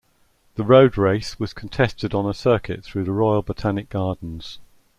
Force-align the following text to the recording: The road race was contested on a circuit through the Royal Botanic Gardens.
The 0.55 0.63
road 0.63 0.97
race 0.97 1.39
was 1.39 1.53
contested 1.53 2.15
on 2.15 2.25
a 2.25 2.33
circuit 2.33 2.83
through 2.83 3.03
the 3.03 3.11
Royal 3.11 3.43
Botanic 3.43 3.89
Gardens. 3.89 4.57